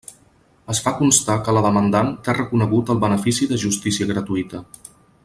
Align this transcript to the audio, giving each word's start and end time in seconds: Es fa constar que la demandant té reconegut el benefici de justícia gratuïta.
Es 0.73 0.79
fa 0.85 0.93
constar 1.01 1.35
que 1.47 1.53
la 1.57 1.63
demandant 1.67 2.09
té 2.29 2.35
reconegut 2.39 2.91
el 2.95 3.05
benefici 3.07 3.49
de 3.53 3.63
justícia 3.65 4.09
gratuïta. 4.15 4.65